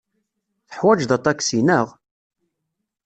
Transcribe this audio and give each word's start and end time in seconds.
Teḥwajeḍ 0.69 1.11
aṭaksi, 1.17 1.59
naɣ? 1.67 1.87